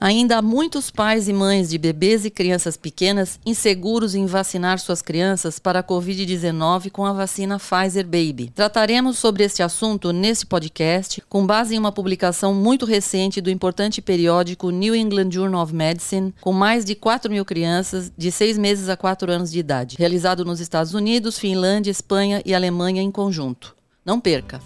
[0.00, 5.02] Ainda há muitos pais e mães de bebês e crianças pequenas inseguros em vacinar suas
[5.02, 8.52] crianças para a Covid-19 com a vacina Pfizer Baby.
[8.54, 14.00] Trataremos sobre este assunto neste podcast, com base em uma publicação muito recente do importante
[14.00, 18.88] periódico New England Journal of Medicine, com mais de 4 mil crianças de 6 meses
[18.88, 23.74] a 4 anos de idade, realizado nos Estados Unidos, Finlândia, Espanha e Alemanha em conjunto.
[24.04, 24.60] Não perca!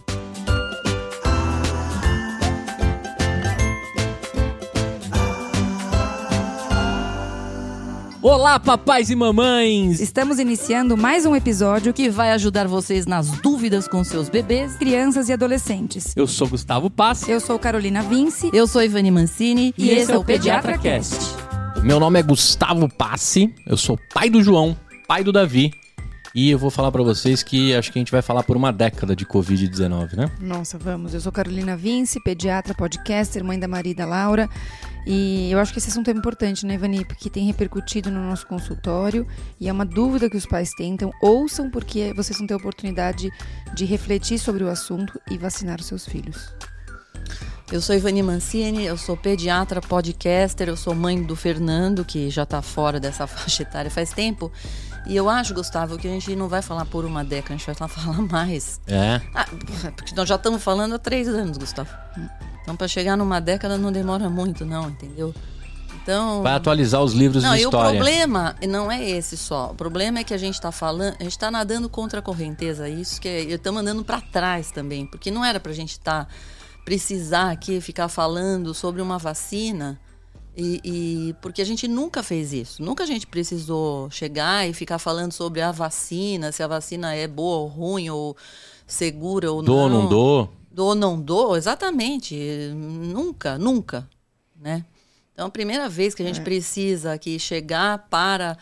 [8.22, 9.98] Olá, papais e mamães!
[9.98, 15.28] Estamos iniciando mais um episódio que vai ajudar vocês nas dúvidas com seus bebês, crianças
[15.28, 16.14] e adolescentes.
[16.14, 17.28] Eu sou Gustavo Pass.
[17.28, 18.48] Eu sou Carolina Vince.
[18.52, 19.74] Eu sou Ivani Mancini.
[19.76, 21.18] E, e esse é o Pediatra Cast.
[21.82, 23.52] Meu nome é Gustavo Passi.
[23.66, 24.76] Eu sou pai do João,
[25.08, 25.72] pai do Davi.
[26.34, 28.72] E eu vou falar para vocês que acho que a gente vai falar por uma
[28.72, 30.30] década de Covid-19, né?
[30.40, 31.12] Nossa, vamos.
[31.12, 34.48] Eu sou Carolina Vince, pediatra, podcaster, mãe da Maria e da Laura.
[35.06, 37.04] E eu acho que esse assunto é importante, né, Ivani?
[37.04, 39.26] Porque tem repercutido no nosso consultório
[39.60, 40.94] e é uma dúvida que os pais têm.
[40.94, 43.30] Então, ouçam, porque vocês vão ter a oportunidade
[43.74, 46.54] de refletir sobre o assunto e vacinar os seus filhos.
[47.70, 52.42] Eu sou Ivani Mancini, eu sou pediatra, podcaster, eu sou mãe do Fernando, que já
[52.42, 54.52] está fora dessa faixa etária faz tempo.
[55.06, 57.66] E eu acho, Gustavo, que a gente não vai falar por uma década, a gente
[57.66, 58.80] vai falar mais.
[58.86, 59.20] É?
[59.34, 59.46] Ah,
[59.96, 61.90] porque nós já estamos falando há três anos, Gustavo.
[62.62, 65.34] Então, para chegar numa década não demora muito, não, entendeu?
[66.02, 67.86] Então, vai atualizar os livros não, de história.
[67.86, 69.70] Não, e o problema não é esse só.
[69.70, 72.88] O problema é que a gente está falando, a gente está nadando contra a correnteza,
[72.88, 76.24] isso que é, estamos andando para trás também, porque não era para a gente estar
[76.24, 76.30] tá,
[76.84, 80.00] precisar aqui ficar falando sobre uma vacina
[80.56, 82.82] e, e, porque a gente nunca fez isso.
[82.82, 87.26] Nunca a gente precisou chegar e ficar falando sobre a vacina, se a vacina é
[87.26, 88.36] boa ou ruim, ou
[88.86, 89.88] segura ou dou não.
[89.88, 90.52] Dou ou não dou?
[90.70, 92.36] Dou ou não dou, exatamente.
[92.74, 94.08] Nunca, nunca.
[94.60, 94.84] Né?
[95.32, 96.44] Então, a primeira vez que a gente é.
[96.44, 98.56] precisa aqui chegar para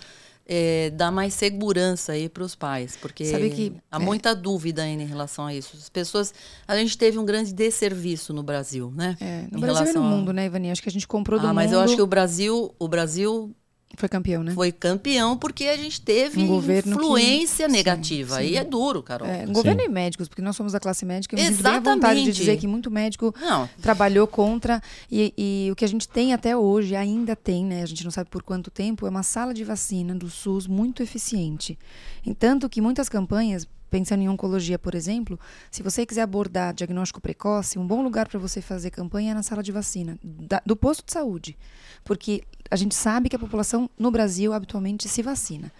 [0.52, 4.04] é, dar mais segurança aí para os pais, porque que, há é.
[4.04, 5.76] muita dúvida ainda em relação a isso.
[5.76, 6.34] As pessoas,
[6.66, 9.16] a gente teve um grande desserviço no Brasil, né?
[9.20, 10.08] É, no Brasil e no a...
[10.08, 10.72] mundo, né, Ivani?
[10.72, 11.54] Acho que a gente comprou do ah, mundo.
[11.54, 13.54] mas eu acho que o Brasil, o Brasil
[13.96, 14.52] foi campeão, né?
[14.52, 17.72] Foi campeão porque a gente teve um influência que...
[17.72, 18.36] negativa.
[18.36, 18.48] Sim, sim.
[18.48, 19.28] Aí é duro, Carol.
[19.28, 21.72] É, um governo e médicos, porque nós somos da classe médica e a gente tem
[21.72, 23.68] a vontade de dizer que muito médico não.
[23.82, 24.80] trabalhou contra.
[25.10, 27.82] E, e, o que a gente tem até hoje, ainda tem, né?
[27.82, 31.02] A gente não sabe por quanto tempo, é uma sala de vacina do SUS muito
[31.02, 31.78] eficiente.
[32.24, 35.38] Entanto que muitas campanhas, pensando em oncologia, por exemplo,
[35.70, 39.42] se você quiser abordar diagnóstico precoce, um bom lugar para você fazer campanha é na
[39.42, 41.58] sala de vacina, da, do posto de saúde.
[42.04, 45.72] Porque a gente sabe que a população no Brasil habitualmente se vacina.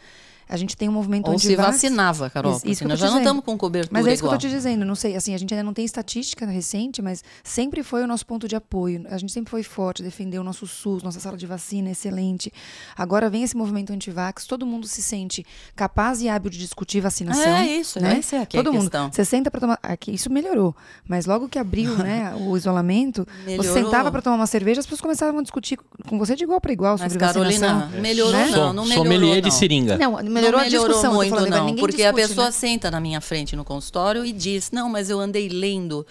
[0.50, 2.56] A gente tem um movimento Ou se vacinava, Carol.
[2.56, 3.12] Isso, isso nós já dizendo.
[3.12, 4.30] não estamos com cobertura Mas é isso igual.
[4.30, 4.84] que eu estou te dizendo.
[4.84, 8.26] Não sei, assim, a gente ainda não tem estatística recente, mas sempre foi o nosso
[8.26, 9.04] ponto de apoio.
[9.08, 12.52] A gente sempre foi forte, defendeu o nosso SUS, nossa sala de vacina excelente.
[12.96, 15.46] Agora vem esse movimento antivax, todo mundo se sente
[15.76, 17.44] capaz e hábil de discutir vacinação.
[17.44, 18.18] É isso, né?
[18.18, 18.90] Essa é aqui todo a mundo.
[19.12, 19.78] Você senta para tomar.
[19.82, 20.74] Aqui, isso melhorou.
[21.06, 23.72] Mas logo que abriu né, o isolamento, melhorou.
[23.72, 25.78] você sentava para tomar uma cerveja, as pessoas começavam a discutir
[26.08, 28.00] com você de igual para igual sobre mas, Carolina, vacinação.
[28.00, 28.50] melhorou né?
[28.50, 29.04] não, não melhorou.
[29.04, 29.48] Sommelier não.
[29.48, 29.98] de seringa.
[29.98, 31.66] Não, melhorou, não melhorou a discussão muito, falando, não.
[31.76, 32.52] Porque discute, a pessoa né?
[32.52, 36.06] senta na minha frente no consultório e diz: Não, mas eu andei lendo.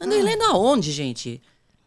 [0.00, 0.24] Andei ah.
[0.24, 1.40] lendo aonde, gente?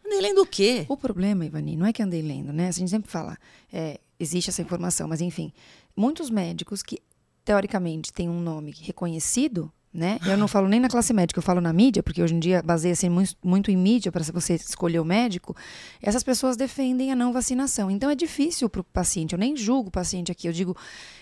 [0.06, 0.86] Andei lendo o quê?
[0.88, 2.69] O problema, Ivani, não é que andei lendo, né?
[2.69, 3.38] A gente sempre fala,
[3.72, 5.52] é, existe essa informação, mas enfim,
[5.96, 7.00] muitos médicos que
[7.44, 10.19] teoricamente têm um nome reconhecido, né?
[10.25, 12.62] Eu não falo nem na classe médica, eu falo na mídia, porque hoje em dia
[12.62, 15.56] baseia-se muito, muito, em mídia para você escolher o médico.
[16.02, 17.90] Essas pessoas defendem a não vacinação.
[17.90, 19.34] Então é difícil para o paciente.
[19.34, 20.47] Eu nem julgo o paciente aqui.
[20.47, 20.78] Eu digo,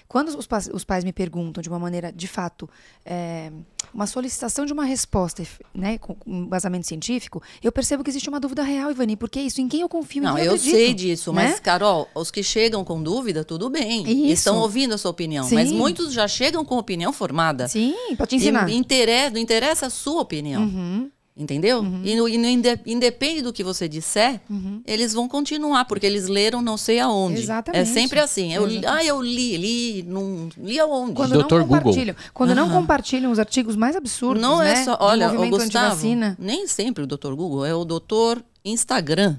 [0.08, 2.70] quando os, os pais me perguntam de uma maneira, de fato,
[3.06, 3.52] é,
[3.94, 5.44] uma solicitação de uma resposta,
[5.74, 9.42] né, com um basamento científico, eu percebo que existe uma dúvida real, Ivani, porque é
[9.44, 11.50] isso, em quem eu confio, Não, eu, eu sei disso, né?
[11.50, 14.04] mas, Carol, os que chegam com dúvida, tudo bem.
[14.04, 14.34] Isso.
[14.34, 15.46] Estão ouvindo a sua opinião.
[15.46, 15.56] Sim.
[15.56, 17.68] Mas muitos já chegam com opinião formada.
[17.68, 18.70] Sim, para te ensinar.
[18.70, 20.64] E, interessa, não interessa a sua opinião.
[20.64, 21.12] Uhum.
[21.38, 21.80] Entendeu?
[21.80, 22.02] Uhum.
[22.02, 22.48] E, no, e no,
[22.86, 24.82] independe do que você disser, uhum.
[24.86, 27.42] eles vão continuar, porque eles leram não sei aonde.
[27.42, 27.82] Exatamente.
[27.82, 28.54] É sempre assim.
[28.54, 31.14] Eu, ah, eu li, li, não li aonde?
[31.14, 32.32] Quando Doutor não compartilham, Google.
[32.34, 32.56] Quando uhum.
[32.56, 36.08] não compartilham os artigos mais absurdos, não né, é só, olha, o Gustavo,
[36.40, 39.36] nem sempre o doutor Google, é o doutor Instagram.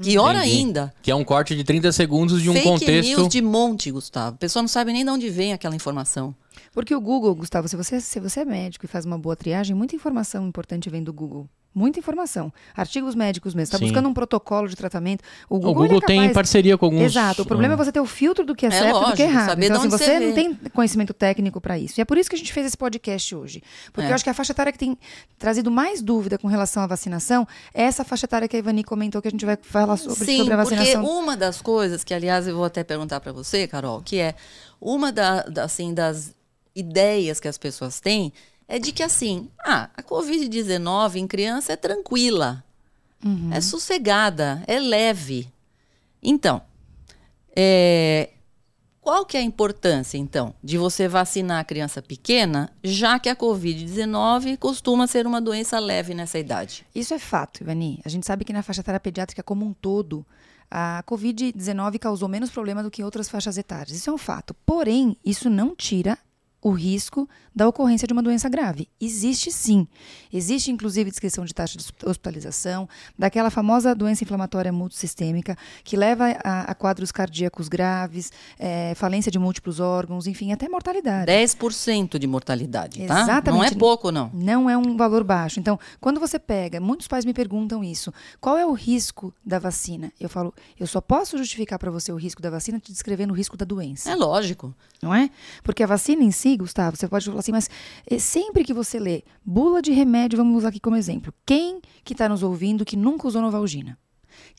[0.00, 0.56] Pior Entendi.
[0.56, 0.94] ainda.
[1.02, 3.08] Que é um corte de 30 segundos de um Fake contexto.
[3.08, 4.34] news de monte, Gustavo.
[4.36, 6.34] A pessoa não sabe nem de onde vem aquela informação.
[6.72, 9.74] Porque o Google, Gustavo, se você, se você é médico e faz uma boa triagem,
[9.74, 11.48] muita informação importante vem do Google.
[11.72, 12.52] Muita informação.
[12.76, 13.72] Artigos médicos mesmo.
[13.74, 15.22] Está buscando um protocolo de tratamento.
[15.48, 17.02] O O Google, ele Google é tem capaz- parceria com alguns.
[17.02, 17.42] Exato.
[17.42, 19.22] O problema é você ter o filtro do que é, É certo e do que
[19.22, 19.48] é errado.
[19.50, 21.98] saber Então, assim, você não tem conhecimento técnico para isso.
[21.98, 23.62] E é por isso que a gente fez esse podcast hoje.
[23.92, 24.10] Porque É.
[24.10, 24.98] eu acho que a faixa etária que tem
[25.38, 29.22] trazido mais dúvida com relação à vacinação é essa faixa etária que a Ivani comentou
[29.22, 31.04] que a gente vai falar sobre, Sim, sobre a porque vacinação.
[31.04, 34.34] uma das coisas que, aliás, eu vou até perguntar para você, Carol, que é
[34.80, 36.34] uma da, da- assim, das
[36.74, 38.32] ideias que as pessoas têm
[38.70, 42.64] é de que, assim, ah, a Covid-19 em criança é tranquila,
[43.22, 43.50] Uhum.
[43.52, 45.46] é sossegada, é leve.
[46.22, 46.62] Então,
[47.54, 48.30] é,
[49.00, 53.34] qual que é a importância, então, de você vacinar a criança pequena, já que a
[53.36, 56.86] Covid-19 costuma ser uma doença leve nessa idade?
[56.94, 58.00] Isso é fato, Ivani.
[58.04, 60.24] A gente sabe que na faixa etária pediátrica como um todo,
[60.70, 63.96] a Covid-19 causou menos problema do que outras faixas etárias.
[63.96, 64.54] Isso é um fato.
[64.64, 66.16] Porém, isso não tira
[66.62, 68.88] o risco da ocorrência de uma doença grave.
[69.00, 69.86] Existe sim.
[70.32, 76.70] Existe, inclusive, descrição de taxa de hospitalização, daquela famosa doença inflamatória multissistêmica, que leva a,
[76.70, 81.30] a quadros cardíacos graves, eh, falência de múltiplos órgãos, enfim, até mortalidade.
[81.30, 83.22] 10% de mortalidade, tá?
[83.22, 83.60] Exatamente.
[83.60, 84.30] Não é pouco, não.
[84.32, 85.58] Não é um valor baixo.
[85.58, 90.12] Então, quando você pega, muitos pais me perguntam isso: qual é o risco da vacina?
[90.20, 93.36] Eu falo, eu só posso justificar para você o risco da vacina te descrevendo o
[93.36, 94.10] risco da doença.
[94.10, 94.74] É lógico.
[95.02, 95.30] Não é?
[95.62, 97.68] Porque a vacina em si, Gustavo, você pode falar assim, mas
[98.06, 101.32] eh, sempre que você lê bula de remédio, vamos usar aqui como exemplo.
[101.44, 103.98] Quem que está nos ouvindo que nunca usou Novalgina?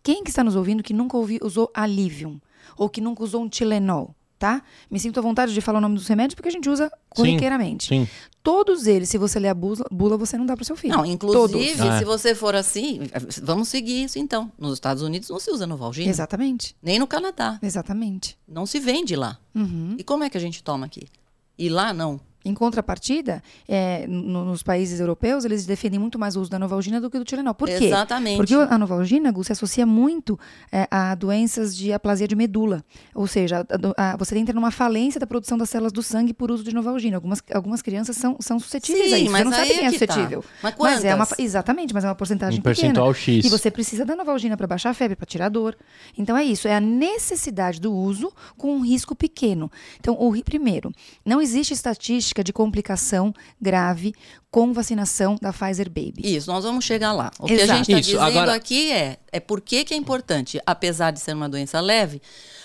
[0.04, 2.40] Quem que está nos ouvindo que nunca ouvi, usou Alivium?
[2.78, 4.16] Ou que nunca usou um Tilenol?
[4.40, 4.64] Tá?
[4.90, 7.90] Me sinto à vontade de falar o nome dos remédios porque a gente usa corriqueiramente.
[7.90, 8.08] Sim.
[8.42, 10.98] Todos eles, se você ler a bula, bula você não dá para o seu filho.
[10.98, 12.00] Não, inclusive, Todos.
[12.00, 13.02] se você for assim,
[13.44, 14.52] vamos seguir isso então.
[14.58, 16.10] Nos Estados Unidos não se usa Novalgina.
[16.10, 16.76] Exatamente.
[16.82, 17.60] Nem no Canadá.
[17.62, 18.36] Exatamente.
[18.48, 19.38] Não se vende lá.
[19.54, 19.96] Uhum.
[20.00, 21.08] E como é que a gente toma aqui?
[21.58, 22.20] E lá não.
[22.44, 27.00] Em contrapartida, é, no- nos países europeus, eles defendem muito mais o uso da Novalgina
[27.00, 27.54] do que do Tilenol.
[27.54, 27.86] Por quê?
[27.86, 28.38] Exatamente.
[28.38, 30.40] Porque a Novalgina, Gu, se associa muito
[30.72, 32.84] é, a doenças de aplasia de medula.
[33.14, 33.66] Ou seja,
[33.98, 36.74] a- a- você entra numa falência da produção das células do sangue por uso de
[36.74, 37.18] Novalgina.
[37.18, 39.32] Algumas, algumas crianças são, são suscetíveis a Sim, isso.
[39.32, 40.14] mas Você não sabe aí quem é é que tá.
[40.14, 40.46] suscetível.
[40.64, 43.38] Mas Mas é uma, exatamente, mas é uma porcentagem Um percentual pequena.
[43.42, 43.46] X.
[43.46, 45.78] E você precisa da Novalgina para baixar a febre, para tirar a dor.
[46.18, 49.72] Então é isso, é a necessidade do uso com um risco pequeno.
[50.00, 50.92] Então, o, ri- primeiro,
[51.26, 54.14] não existe estatística de complicação grave
[54.50, 56.22] com vacinação da Pfizer Baby.
[56.24, 57.32] Isso, nós vamos chegar lá.
[57.40, 57.78] O que a Exato.
[57.80, 61.34] gente está dizendo agora- aqui é, é por que que é importante, apesar de ser
[61.36, 62.22] uma doença leve,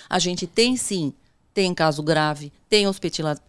[0.08, 1.12] a gente tem sim,
[1.52, 2.86] tem caso grave, tem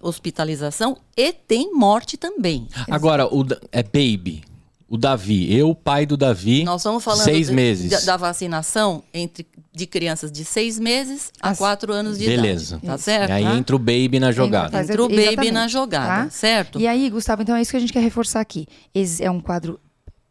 [0.02, 2.68] hospitalização e tem morte também.
[2.90, 4.44] Agora, o é Baby.
[4.90, 5.54] O Davi.
[5.54, 6.64] Eu, pai do Davi.
[6.64, 7.90] Nós estamos falando Seis de- meses.
[7.92, 12.76] Da, da vacinação entre, de crianças de seis meses a As- quatro anos de Beleza.
[12.78, 12.88] idade.
[12.88, 13.04] Tá Isso.
[13.04, 13.30] certo?
[13.30, 13.56] E aí tá?
[13.58, 14.82] entra o Baby na jogada.
[14.82, 16.30] Entra o baby Exatamente, na jogada, tá?
[16.30, 16.80] certo?
[16.80, 18.66] E aí, Gustavo, então é isso que a gente quer reforçar aqui.
[18.96, 19.78] Ex- É um quadro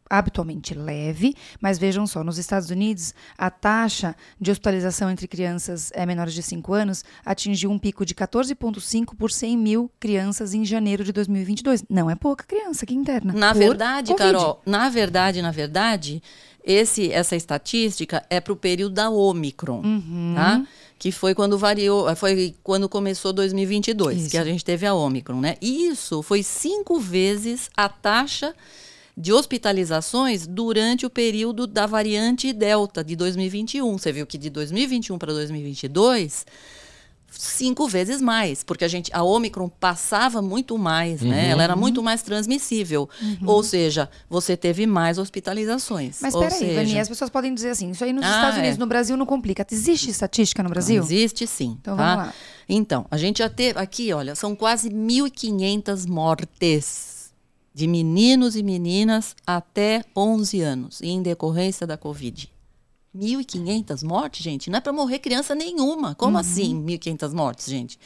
[0.08, 6.06] habitualmente leve, mas vejam só, nos Estados Unidos, a taxa de hospitalização entre crianças eh,
[6.06, 11.04] menores de 5 anos atingiu um pico de 14,5 por 100 mil crianças em janeiro
[11.04, 11.84] de 2022.
[11.90, 13.32] Não é pouca criança que interna.
[13.32, 14.32] Na verdade, Covid.
[14.32, 16.22] Carol, na verdade, na verdade,
[16.64, 20.32] esse, essa estatística é para o período da Omicron, Uhum.
[20.34, 20.64] tá?
[20.98, 24.30] Que foi quando variou, foi quando começou 2022, Isso.
[24.30, 25.56] que a gente teve a Omicron, né?
[25.60, 28.54] E isso foi cinco vezes a taxa
[29.16, 33.96] de hospitalizações durante o período da variante Delta de 2021.
[33.96, 36.44] Você viu que de 2021 para 2022
[37.28, 41.50] cinco vezes mais, porque a gente a Omicron passava muito mais, né?
[41.50, 43.08] Ela era muito mais transmissível.
[43.44, 46.18] Ou seja, você teve mais hospitalizações.
[46.20, 48.76] Mas peraí, seja, Vani, as pessoas podem dizer assim, isso aí nos Ah, Estados Unidos,
[48.76, 48.80] é.
[48.80, 49.66] no Brasil não complica.
[49.70, 51.02] Existe estatística no Brasil?
[51.02, 51.76] Existe sim.
[51.80, 52.14] Então tá?
[52.14, 52.34] vamos lá.
[52.68, 57.15] Então, a gente já teve aqui, olha, são quase 1.500 mortes
[57.76, 62.50] de meninos e meninas até 11 anos em decorrência da Covid.
[63.14, 64.70] 1.500 mortes, gente?
[64.70, 66.14] Não é para morrer criança nenhuma.
[66.14, 66.40] Como Uhum.
[66.40, 67.98] assim 1.500 mortes, gente?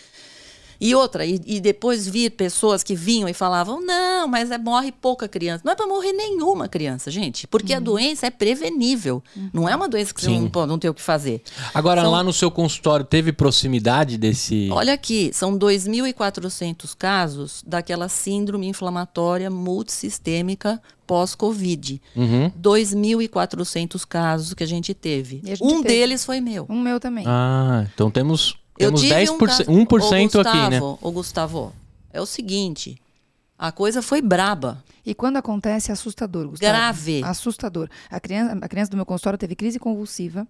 [0.81, 4.91] E outra, e, e depois vir pessoas que vinham e falavam: não, mas é, morre
[4.91, 5.63] pouca criança.
[5.65, 7.77] Não é para morrer nenhuma criança, gente, porque Uhum.
[7.79, 9.23] a doença é prevenível.
[9.53, 10.41] Não é uma doença que você Sim.
[10.41, 11.43] não, pode- não tem o que fazer.
[11.75, 14.69] Agora, São- lá no seu consultório, teve proximidade desse.
[14.73, 22.01] Olha aqui, são 2.400 casos daquela síndrome inflamatória multissistêmica pós-Covid.
[22.17, 22.51] Uhum.
[22.57, 25.41] 2.400 casos que a gente teve.
[25.45, 25.89] A gente um teve.
[25.89, 26.67] deles foi meu.
[26.69, 27.25] Um meu também.
[27.27, 28.57] Ah, então temos,
[28.87, 30.81] temos tive 10%, um caso, 1% Ô, aqui, né?
[30.81, 31.73] Gustavo, Ô, Gustavo,
[32.13, 32.97] é o seguinte,
[33.59, 34.83] a coisa foi braba.
[35.05, 36.73] E quando acontece, é assustador, Gustavo.
[36.73, 37.23] Grave.
[37.25, 37.89] Assustador.
[38.11, 40.47] A criança, a criança do meu consultório teve crise convulsiva.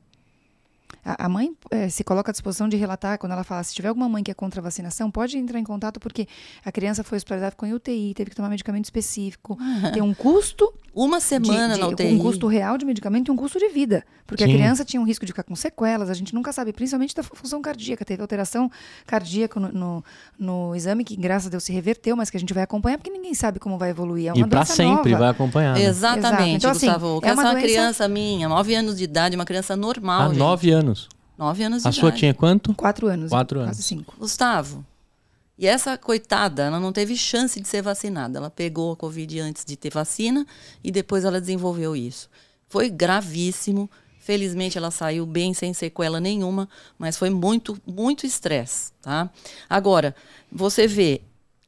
[1.05, 3.89] A, a mãe eh, se coloca à disposição de relatar, quando ela fala, se tiver
[3.89, 6.27] alguma mãe que é contra a vacinação, pode entrar em contato, porque
[6.65, 9.57] a criança foi hospitalizada, ficou em UTI, teve que tomar medicamento específico.
[9.93, 12.15] Tem um custo Uma de, semana de- na UTI.
[12.15, 14.05] um custo real de medicamento e um custo de vida.
[14.27, 14.51] Porque Sim.
[14.51, 17.23] a criança tinha um risco de ficar com sequelas, a gente nunca sabe, principalmente da
[17.23, 18.05] função cardíaca.
[18.05, 18.71] Teve alteração
[19.07, 20.05] cardíaca no, no,
[20.39, 23.11] no exame, que graças a Deus se reverteu, mas que a gente vai acompanhar, porque
[23.11, 24.29] ninguém sabe como vai evoluir.
[24.29, 25.25] É uma E pra doença sempre nova.
[25.25, 25.75] vai acompanhar.
[25.75, 25.83] né?
[25.83, 27.21] Exatamente, Então, assim, Gustavo.
[27.25, 30.39] é uma essa doença- criança minha, 9 anos de idade, uma criança normal, Há gente.
[31.41, 31.65] Nove anos.
[31.65, 32.21] 9 anos de A sua idade.
[32.21, 32.75] tinha quanto?
[32.75, 33.31] Quatro anos.
[33.31, 33.85] Quatro quase anos.
[33.85, 34.15] cinco.
[34.19, 34.85] Gustavo.
[35.59, 38.39] E essa coitada, ela não teve chance de ser vacinada.
[38.39, 40.47] Ela pegou a Covid antes de ter vacina
[40.83, 42.31] e depois ela desenvolveu isso.
[42.69, 43.91] Foi gravíssimo.
[44.19, 46.69] Felizmente ela saiu bem, sem sequela nenhuma,
[46.99, 49.29] mas foi muito, muito estresse, tá?
[49.69, 50.15] Agora,
[50.53, 51.23] você vê,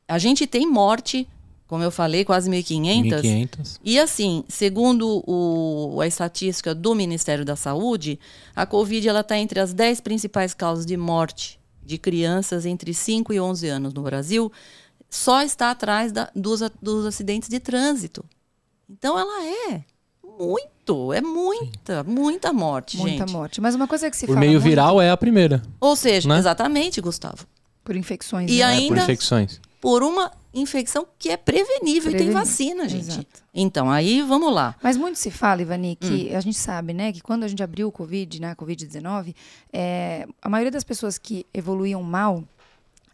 [0.07, 1.27] a gente tem morte,
[1.73, 3.23] como eu falei, quase 1.500.
[3.23, 3.81] 1.500.
[3.83, 8.21] E assim, segundo o- a estatística do Ministério da Saúde,
[8.55, 13.41] a Covid está entre as 10 principais causas de morte de crianças entre 5 e
[13.41, 14.53] 11 anos no Brasil,
[15.09, 18.23] só está atrás da- dos, dos acidentes de trânsito.
[18.91, 19.81] Então ela é
[20.39, 23.33] muito, é muita, muita morte, Muita gente.
[23.33, 23.61] morte.
[23.63, 26.29] Mas uma coisa que se Por fala meio muito viral é a primeira, Ou seja,
[26.29, 26.37] Né?
[26.39, 27.47] exatamente, Gustavo.
[27.83, 28.51] por infecções.
[28.51, 28.63] E né?
[28.63, 29.59] aí- é, por Ainda- infecções.
[29.83, 33.09] Por uma infecção que é prevenível e tem vacina, gente.
[33.09, 33.43] exato.
[33.53, 34.77] Então, aí vamos lá.
[34.81, 36.37] Mas muito se fala, Ivani, que Hum.
[36.37, 39.35] a gente sabe, né, que quando a gente abriu o Covid, né, a Covid-19,
[39.73, 42.45] é, a maioria das pessoas que evoluíam mal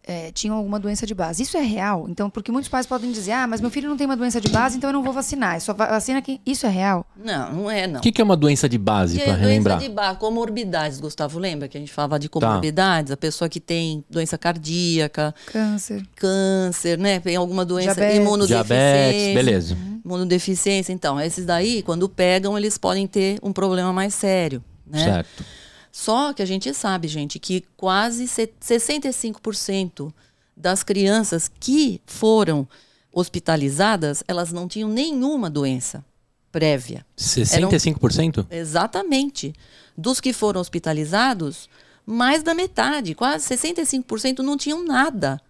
[0.09, 1.43] é, tinham alguma doença de base.
[1.43, 2.07] Isso é real?
[2.09, 4.49] Então, porque muitos pais podem dizer, ah, mas meu filho não tem uma doença de
[4.49, 5.57] base, então eu não vou vacinar.
[5.57, 6.41] É só va- vacina quem...
[6.47, 7.05] Isso é real?
[7.23, 8.01] Não, não é, não.
[8.01, 9.79] O que, que é uma doença de base, Que para é doença relembrar?
[9.79, 12.19] de base, comorbidades, Gustavo, lembra que a gente falava Tá.
[12.19, 13.13] de comorbidades?
[13.13, 16.03] A pessoa que tem doença cardíaca, Câncer.
[16.17, 17.21] câncer, né?
[17.21, 18.17] Tem alguma doença Diabetes.
[18.17, 18.65] imunodeficiência.
[19.13, 19.77] Diabetes, beleza.
[20.05, 25.05] Imunodeficiência, então, esses daí, quando pegam, eles podem ter um problema mais sério, né?
[25.05, 25.45] Certo.
[26.01, 30.13] Só que a gente sabe, gente, que quase se- 65%
[30.57, 32.69] das crianças que foram
[33.13, 36.05] hospitalizadas, elas não tinham nenhuma doença
[36.53, 37.05] prévia.
[37.17, 38.47] 65%?
[38.49, 39.53] Exatamente.
[39.97, 41.69] Dos que foram hospitalizados,
[42.07, 45.41] mais da metade, quase 65% não tinham nada.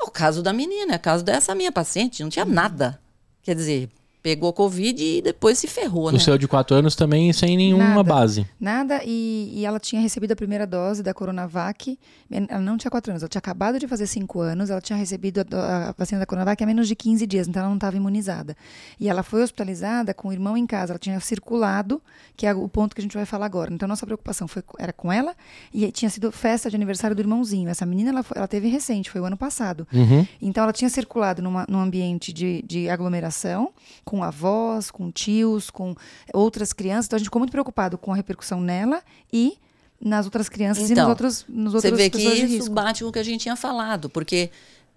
[0.00, 2.98] É o caso da menina, é o caso dessa minha paciente, não tinha nada.
[3.42, 3.90] Quer dizer,
[4.22, 6.18] pegou Covid e depois se ferrou, né?
[6.18, 8.02] O seu de 4 anos também sem nenhuma Nada.
[8.02, 8.46] base.
[8.60, 11.98] Nada, e, e ela tinha recebido a primeira dose da Coronavac.
[12.30, 14.70] Ela não tinha quatro anos, ela tinha acabado de fazer cinco anos.
[14.70, 17.68] Ela tinha recebido a, a vacina da Coronavac há menos de 15 dias, então ela
[17.68, 18.56] não estava imunizada.
[18.98, 20.92] E ela foi hospitalizada com o irmão em casa.
[20.92, 22.00] Ela tinha circulado,
[22.36, 23.72] que é o ponto que a gente vai falar agora.
[23.72, 25.34] Então, nossa preocupação foi, era com ela
[25.72, 27.68] e tinha sido festa de aniversário do irmãozinho.
[27.68, 29.86] Essa menina, ela, foi- ela teve recente, foi o ano passado.
[29.92, 30.26] Uhum.
[30.40, 33.70] Então ela tinha circulado numa, num ambiente de, de aglomeração,
[34.10, 35.94] com avós, com tios, com
[36.34, 37.06] outras crianças.
[37.06, 39.00] Então a gente ficou muito preocupado com a repercussão nela
[39.32, 39.56] e
[40.00, 42.74] nas outras crianças e Então, nos outros nos Você outras vê que isso risco.
[42.74, 44.50] bate com o que a gente tinha falado, porque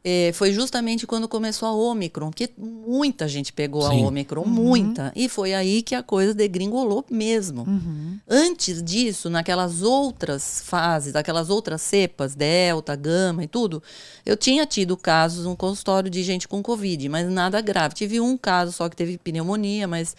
[0.04, 4.04] eh, foi justamente quando começou a Ômicron, que muita gente pegou Sim.
[4.04, 5.12] a Ômicron, muita.
[5.16, 7.62] E foi aí que a coisa degringolou mesmo.
[7.64, 8.20] Uhum.
[8.28, 13.82] Antes disso, naquelas outras fases, aquelas outras cepas, delta, gama e tudo,
[14.26, 17.96] eu tinha tido casos no consultório de gente com Covid, mas nada grave.
[17.96, 20.16] Tive um caso só que teve pneumonia, mas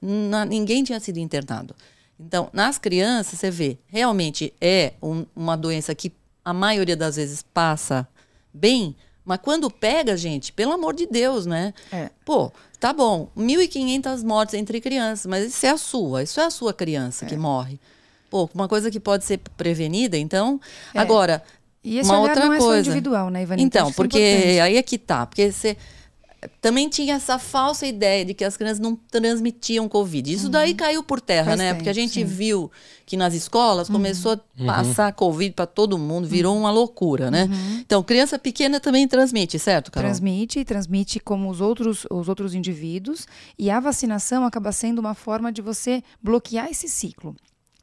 [0.00, 1.74] na- ninguém tinha sido internado.
[2.18, 6.10] Então, nas crianças, você vê, realmente é um- uma doença que
[6.42, 8.08] a maioria das vezes passa
[8.54, 11.74] bem, mas quando pega, gente, pelo amor de Deus, né?
[11.92, 12.08] É.
[12.24, 16.50] Pô, tá bom, 1.500 mortes entre crianças, mas isso é a sua, isso é a
[16.50, 17.78] sua criança que morre.
[18.30, 20.60] Pô, uma coisa que pode ser prevenida, então.
[20.94, 20.98] É.
[21.00, 21.42] Agora,
[21.82, 22.80] E esse uma olhar outra não é coisa.
[22.88, 23.62] individual, né, Ivani?
[23.62, 25.26] Então, é porque aí é que tá.
[25.26, 25.76] Porque você
[26.60, 30.32] também tinha essa falsa ideia de que as crianças não transmitiam Covid.
[30.32, 31.46] Isso daí caiu por terra, Uhum.
[31.48, 31.64] Faz né?
[31.68, 32.22] tempo, Porque a gente sim.
[32.22, 32.26] Uhum.
[32.28, 32.70] viu
[33.04, 36.60] que nas escolas começou a passar Covid para todo mundo, virou Uhum.
[36.60, 37.48] uma loucura, né?
[37.80, 40.08] Então, criança pequena também transmite, certo, Carol?
[40.10, 43.26] Transmite, transmite como os outros, os outros indivíduos,
[43.58, 47.34] e a vacinação acaba sendo uma forma de você bloquear esse ciclo.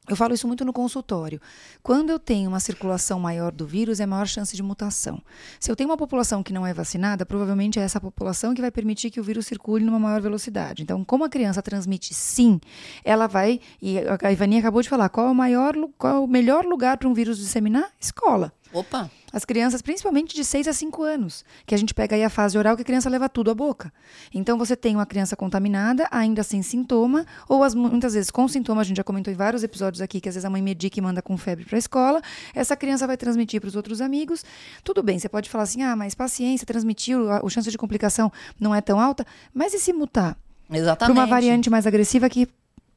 [0.08, 1.40] Eu falo isso muito no consultório.
[1.82, 5.22] Quando eu tenho uma circulação maior do vírus, é maior chance de mutação.
[5.60, 8.70] Se eu tenho uma população que não é vacinada, provavelmente é essa população que vai
[8.70, 10.84] permitir que o vírus circule numa maior velocidade.
[10.84, 12.60] Então, como a criança transmite sim,
[13.04, 13.62] ela vai.
[13.82, 16.98] E a Ivani acabou de falar: qual é o, maior, qual é o melhor lugar
[16.98, 17.90] para um vírus disseminar?
[18.00, 18.52] Escola.
[18.74, 19.10] Opa!
[19.34, 22.56] As crianças, principalmente de 6 a 5 anos, que a gente pega aí a fase
[22.56, 23.92] oral que a criança leva tudo à boca.
[24.32, 28.82] Então você tem uma criança contaminada, ainda sem sintoma, ou as, muitas vezes com sintoma,
[28.82, 31.02] a gente já comentou em vários episódios aqui que às vezes a mãe medica e
[31.02, 32.22] manda com febre para a escola,
[32.54, 34.46] essa criança vai transmitir para os outros amigos.
[34.84, 38.32] Tudo bem, você pode falar assim: "Ah, mas paciência, transmitiu, a, a chance de complicação
[38.60, 40.38] não é tão alta", mas e se mutar?
[40.68, 41.18] Para Exatamente.
[41.18, 42.48] uma variante mais agressiva que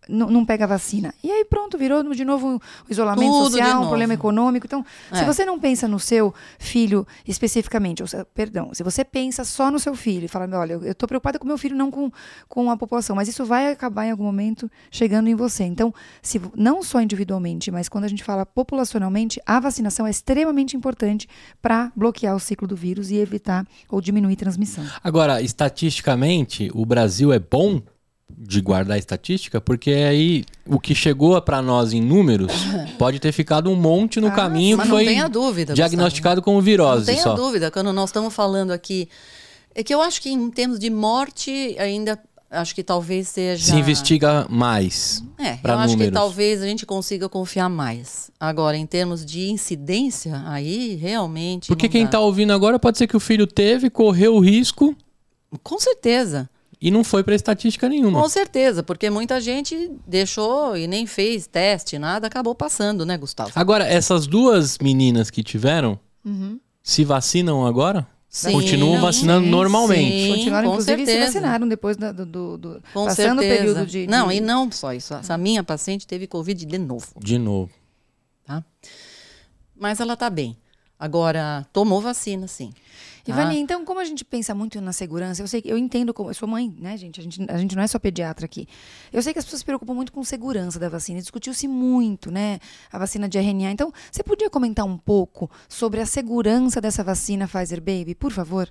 [0.08, 1.12] não, pega a vacina.
[1.22, 2.56] E aí pronto, virou de novo
[2.88, 4.66] o isolamento Tudo social, um problema econômico.
[4.66, 5.24] Então, se É.
[5.24, 9.78] você não pensa no seu filho especificamente, ou se- perdão, se você pensa só no
[9.78, 12.10] seu filho e fala, olha, eu, eu tô preocupada com meu filho, não com,
[12.48, 15.64] com a população, mas isso vai acabar em algum momento chegando em você.
[15.64, 20.76] Então, se não só individualmente, mas quando a gente fala populacionalmente, a vacinação é extremamente
[20.76, 21.28] importante
[21.60, 24.84] para bloquear o ciclo do vírus e evitar ou diminuir transmissão.
[25.02, 27.80] Agora, estatisticamente, o Brasil é bom
[28.28, 32.52] de guardar estatística, porque aí o que chegou pra nós em números
[32.98, 35.74] pode ter ficado um monte no Ah, caminho que foi dúvida.
[35.74, 36.64] diagnosticado como Gustavo.
[36.70, 37.34] virose Não tenha só.
[37.34, 39.08] dúvida, quando nós estamos falando aqui.
[39.74, 42.18] É que eu acho que em termos de morte, ainda
[42.50, 43.64] acho que talvez seja.
[43.64, 45.22] Se investiga mais.
[45.38, 46.14] É, eu acho que números.
[46.14, 48.30] talvez a gente consiga confiar mais.
[48.40, 51.68] Agora, em termos de incidência, aí realmente.
[51.68, 52.12] Porque quem dá.
[52.12, 54.96] tá ouvindo agora pode ser que o filho teve, correu o risco
[55.62, 56.48] Com certeza.
[56.80, 58.20] E não foi pra estatística nenhuma.
[58.20, 63.50] Com certeza, porque muita gente deixou e nem fez teste, nada, acabou passando, né, Gustavo?
[63.54, 66.58] Agora, essas duas meninas que tiveram, Uhum.
[66.82, 68.06] se vacinam agora?
[68.28, 70.10] Sim, Continuam vacinando sim, normalmente.
[70.24, 71.26] sim, Continuaram, com inclusive, certeza.
[71.28, 73.54] se vacinaram depois do, do, do- Com passando certeza.
[73.54, 75.14] o período de, de- Não, e não só isso.
[75.14, 77.70] Essa minha paciente teve Covid de novo, De novo.
[78.44, 78.62] tá?
[79.74, 80.56] Mas ela tá bem.
[80.98, 82.72] Agora, tomou vacina, sim.
[83.32, 86.30] Ivani, então, como a gente pensa muito na segurança, eu sei que eu entendo como.
[86.30, 87.20] Eu sou mãe, né, gente?
[87.20, 87.44] A, gente?
[87.50, 88.68] a gente não é só pediatra aqui.
[89.12, 91.20] Eu sei que as pessoas se preocupam muito com segurança da vacina.
[91.20, 92.58] Discutiu-se muito, né?
[92.92, 93.70] A vacina de RNA.
[93.72, 98.70] Então, você podia comentar um pouco sobre a segurança dessa vacina Pfizer Baby, por favor?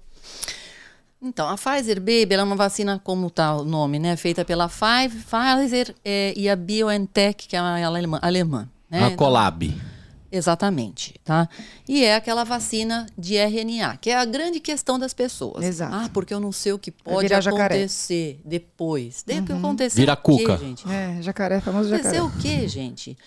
[1.22, 4.16] Então, a Pfizer Baby ela é uma vacina, como tá o nome, né?
[4.16, 8.20] Feita pela Fi- Pfizer eh, e a BioNTech, que é a alemã.
[8.22, 9.04] alemã né?
[9.04, 9.74] A Então, Colab.
[10.36, 11.48] Exatamente, tá?
[11.88, 15.64] E é aquela vacina de RNA, que é a grande questão das pessoas.
[15.64, 15.96] Exato.
[15.96, 17.76] Ah, porque eu não sei o que Vai pode virar jacaré.
[17.76, 19.24] acontecer depois.
[19.24, 20.58] Tem que acontecer Vira o quê, cuca.
[20.58, 20.88] gente?
[20.90, 22.36] É, jacaré, famoso Acontecer jacaré.
[22.38, 23.18] o quê, gente?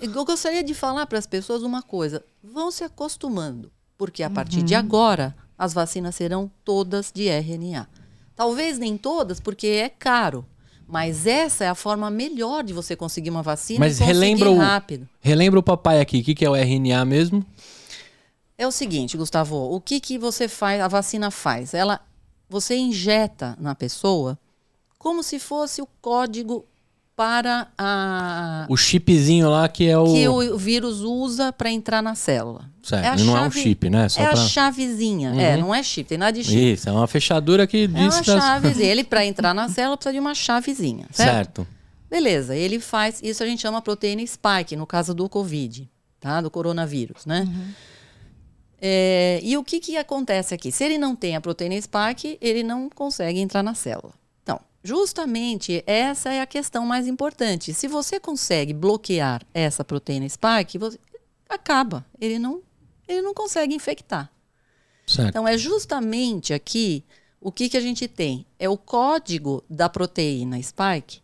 [0.00, 2.24] Eu gostaria de falar para as pessoas uma coisa.
[2.42, 7.88] Vão se acostumando, porque a partir de agora as vacinas serão todas de RNA.
[8.34, 10.46] Talvez nem todas, porque é caro.
[10.88, 14.50] Mas essa é a forma melhor de você conseguir uma vacina Mas e conseguir relembra
[14.50, 15.08] o- rápido.
[15.20, 17.44] Relembra o papai aqui, o que, que é o RNA mesmo?
[18.56, 21.74] É o seguinte, Gustavo, o que, que você faz, a vacina faz?
[21.74, 22.00] Ela,
[22.48, 24.38] você injeta na pessoa
[24.98, 26.64] como se fosse o código
[27.18, 30.04] para a O chipzinho lá que é o.
[30.14, 32.70] que o vírus usa para entrar na célula.
[32.80, 34.08] Certo, É não é um chip, né?
[34.08, 36.72] Só é pra- a chavezinha, é, não é chip, tem nada de chip.
[36.74, 38.86] Isso, é uma fechadura que É diz uma das- chavezinha.
[38.88, 41.34] Ele, para entrar na célula, precisa de uma chavezinha, certo?
[41.62, 41.66] Certo.
[42.08, 45.90] Beleza, ele faz, isso a gente chama proteína spike, no caso do Covid,
[46.20, 46.40] tá?
[46.40, 47.46] Do coronavírus, né?
[48.80, 50.70] É, e o que, que acontece aqui?
[50.70, 54.12] Se ele não tem a proteína spike, ele não consegue entrar na célula.
[54.82, 57.74] Justamente essa é a questão mais importante.
[57.74, 60.98] Se você consegue bloquear essa proteína spike, você
[61.48, 62.06] acaba.
[62.20, 62.62] Ele não,
[63.06, 64.30] ele não consegue infectar.
[65.06, 65.28] Certo.
[65.28, 67.04] Então, é justamente aqui
[67.40, 68.46] o que, que a gente tem?
[68.58, 71.20] É o código da proteína spike.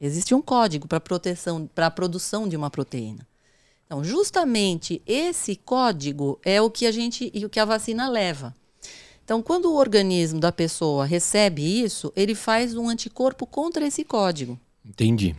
[0.00, 3.26] Existe um código para proteção, para a produção de uma proteína.
[3.86, 8.54] Então, justamente esse código é o que a gente e o que a vacina leva.
[9.26, 14.56] Então, quando o organismo da pessoa recebe isso, ele faz um anticorpo contra esse código.
[14.84, 15.34] Entendi.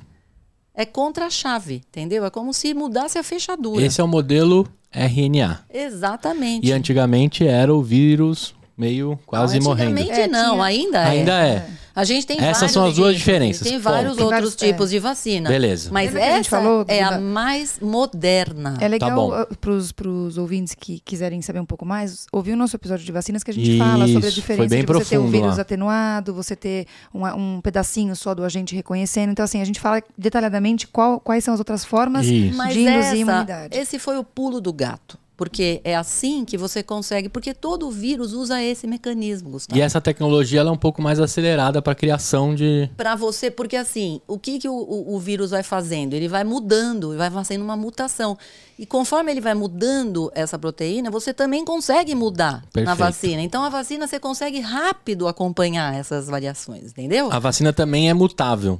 [0.73, 2.25] É contra a chave, entendeu?
[2.25, 3.81] É como se mudasse a fechadura.
[3.81, 5.63] Esse é o modelo RNA.
[5.73, 6.67] Exatamente.
[6.67, 9.91] E antigamente era o vírus meio quase não, morrendo.
[9.93, 11.07] antigamente É, não, tinha- ainda é.
[11.09, 11.67] Ainda é.
[11.95, 13.83] A gente tem Essas são as duas exemplos, diferenças, Tem ponto.
[13.83, 14.67] vários Tem outros vários, é.
[14.67, 15.49] tipos de vacina.
[15.49, 15.89] Beleza.
[15.91, 18.77] Mas Lembra a essa falou é a mais moderna.
[18.79, 19.45] É legal bom.
[19.59, 19.71] para
[20.11, 23.49] os ouvintes que quiserem saber um pouco mais, ouvir o nosso episódio de vacinas que
[23.49, 25.55] a gente fala sobre a Isso, diferença foi bem de você ter um profundo vírus
[25.55, 25.61] lá.
[25.63, 29.31] atenuado, você ter uma- um pedacinho só do agente reconhecendo.
[29.31, 32.55] Então, assim, a gente fala detalhadamente qual- quais são as outras formas Isso.
[32.55, 33.75] Mas de induzir essa, imunidade.
[33.75, 35.17] esse foi o pulo do gato.
[35.37, 37.29] Porque é assim que você consegue.
[37.29, 39.77] Porque todo vírus usa esse mecanismo, Gustavo.
[39.77, 42.89] E essa tecnologia é um pouco mais acelerada para a criação de.
[42.97, 46.15] Para você, porque assim, o que, que o, o- o vírus vai fazendo?
[46.15, 48.35] Ele vai mudando, vai fazendo uma mutação.
[48.79, 52.97] E conforme ele vai mudando essa proteína, você também consegue mudar na Perfeito.
[52.97, 53.41] vacina.
[53.43, 57.31] Então a vacina você consegue rápido acompanhar essas variações, entendeu?
[57.31, 58.79] A vacina também é mutável.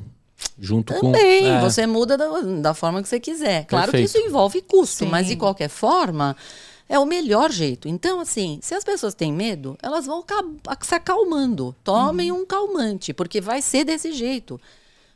[0.59, 1.11] Junto com.
[1.11, 3.65] Também, é, você muda da, da forma que você quiser.
[3.65, 4.11] Claro Perfeito.
[4.11, 5.09] que isso envolve custo, Sim.
[5.11, 6.35] mas de qualquer forma,
[6.89, 7.87] é o melhor jeito.
[7.87, 10.23] Então, assim, se as pessoas têm medo, elas vão
[10.81, 11.75] se acalmando.
[11.83, 12.41] Tomem Uhum.
[12.41, 14.59] um calmante, porque vai ser desse jeito.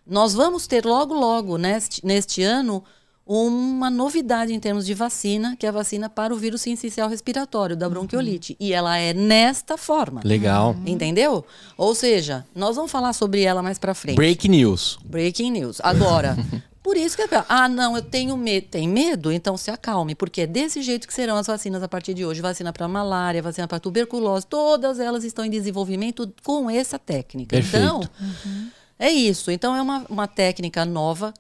[0.06, 2.84] Nós vamos ter logo, logo, neste, neste ano,
[3.26, 7.76] uma novidade em termos de vacina, que é a vacina para o vírus sincicial respiratório,
[7.76, 8.56] da bronquiolite.
[8.60, 10.22] E ela é nesta forma.
[10.24, 10.76] Legal.
[10.86, 11.46] Entendeu?
[11.78, 14.16] Ou seja, nós vamos falar sobre ela mais pra frente.
[14.16, 14.98] Break news.
[15.06, 15.80] Breaking news.
[15.82, 16.36] Agora,
[16.84, 17.46] por isso que é.
[17.48, 18.68] Ah, não, eu tenho medo.
[18.68, 19.32] Tem medo?
[19.32, 22.42] Então se acalme, porque é desse jeito que serão as vacinas a partir de hoje.
[22.42, 27.56] Vacina para malária, vacina para tuberculose, todas elas estão em desenvolvimento com essa técnica.
[27.56, 27.86] Perfeito.
[27.86, 28.02] Então,
[29.00, 29.52] é isso.
[29.52, 31.34] Então é uma, uma técnica nova.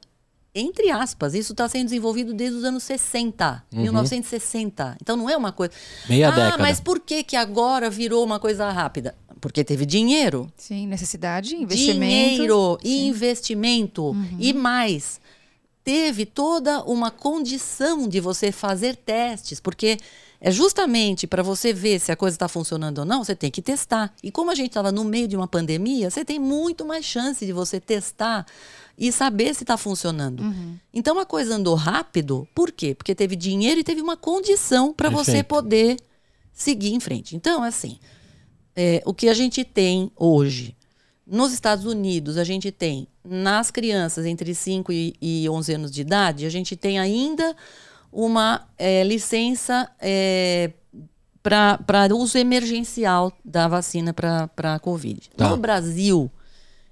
[0.54, 4.98] Entre aspas, isso está sendo desenvolvido desde os anos 60, 1960.
[5.02, 5.72] Então não é uma coisa.
[6.10, 6.64] Meia ah, década.
[6.64, 9.16] mas por que, que agora virou uma coisa rápida?
[9.40, 12.00] Porque teve dinheiro Sim, necessidade, investimento.
[12.00, 15.20] dinheiro e investimento e mais
[15.84, 19.98] teve toda uma condição de você fazer testes porque
[20.42, 23.62] é justamente para você ver se a coisa está funcionando ou não você tem que
[23.62, 24.12] testar.
[24.24, 27.46] E como a gente estava no meio de uma pandemia você tem muito mais chance
[27.46, 28.48] de você testar
[28.98, 30.44] e saber se está funcionando.
[30.92, 32.96] Então a coisa andou rápido por quê?
[32.96, 35.98] Porque teve dinheiro e teve uma condição para você poder
[36.52, 37.36] seguir em frente.
[37.36, 38.00] Então assim
[38.76, 40.76] é, o que a gente tem hoje.
[41.26, 46.02] Nos Estados Unidos, a gente tem, nas crianças entre 5 e, e 11 anos de
[46.02, 47.56] idade, a gente tem ainda
[48.12, 49.90] uma é, licença
[51.44, 55.30] para uso emergencial da vacina para a Covid.
[55.36, 55.50] Tá.
[55.50, 56.30] No Brasil,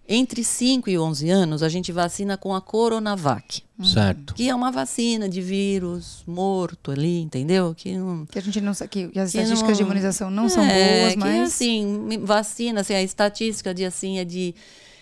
[0.07, 4.33] entre 5 e 11 anos, a gente vacina com a Coronavac, Certo.
[4.33, 7.75] que é uma vacina de vírus morto ali, entendeu?
[7.75, 10.31] Que não, Que a gente não sabe, que, que as que estatísticas de não- imunização
[10.31, 11.53] não são é, boas, que, mas.
[11.53, 14.55] assim, me- vacina, assim, a estatística de assim é de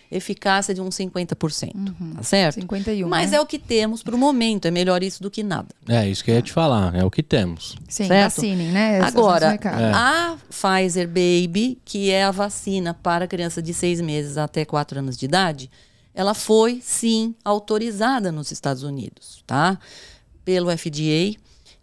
[0.10, 1.74] eficácia de uns 50%,
[2.16, 2.56] tá certo?
[2.56, 3.08] 51.
[3.08, 3.38] Mas né?
[3.38, 5.68] é o que temos para o momento, é melhor isso do que nada.
[5.88, 6.96] É isso que eu ia te falar.
[6.96, 7.76] É o que temos.
[7.88, 8.36] Sim, certo?
[8.36, 9.02] vacinem, né?
[9.02, 9.60] Agora.
[9.62, 9.92] É.
[9.94, 15.18] a Pfizer Baby, que é a vacina para criança de seis meses até quatro anos
[15.18, 15.70] de idade,
[16.14, 19.78] ela foi sim autorizada nos Estados Unidos, tá?
[20.44, 21.38] Pelo FDA.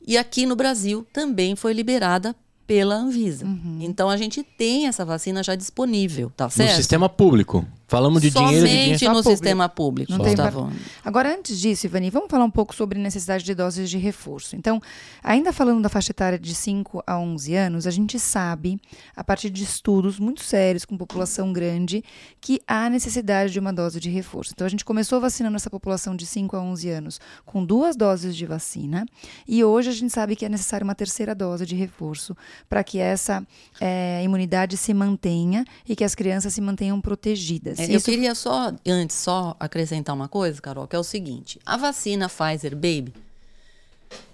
[0.07, 2.35] E aqui no Brasil também foi liberada
[2.67, 3.47] pela Anvisa.
[3.47, 3.79] Uhum.
[3.81, 6.71] Então a gente tem essa vacina já disponível, tá certo?
[6.71, 7.65] No sistema público.
[7.87, 8.99] Falamos de dinheiro de dinheiro.
[8.99, 9.31] Somente no público.
[9.31, 10.73] sistema público, Não tem Gustavo.
[11.05, 14.57] Agora, antes disso, Ivani, vamos falar um pouco sobre necessidade de doses de reforço.
[14.57, 14.81] Então,
[15.23, 18.81] ainda falando da faixa etária de 5 a 11 anos, a gente sabe,
[19.15, 22.03] a partir de estudos muito sérios com população grande,
[22.41, 24.53] que há necessidade de uma dose de reforço.
[24.55, 28.35] Então, a gente começou vacinando essa população de 5 a 11 anos com duas doses
[28.35, 29.05] de vacina,
[29.47, 32.37] e hoje a gente sabe que é necessária uma terceira dose de reforço
[32.69, 33.47] para que essa
[33.81, 37.74] eh, imunidade se mantenha e que as crianças se mantenham protegidas.
[37.79, 41.61] É, eu Isso queria só, antes, só acrescentar uma coisa, Carol, que é o seguinte:
[41.65, 43.15] a vacina Pfizer Baby,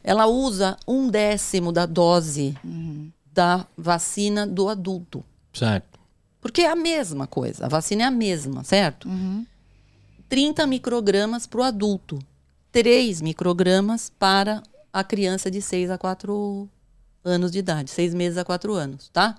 [0.03, 2.57] ela usa um décimo da dose
[3.33, 5.25] da vacina do adulto.
[5.53, 5.99] Certo.
[6.41, 9.09] Porque é a mesma coisa, a vacina é a mesma, certo?
[10.29, 12.19] 30 microgramas para o adulto,
[12.73, 16.69] 3 microgramas para a criança de 6 a 4
[17.25, 19.37] anos de idade, 6 meses a 4 anos, tá?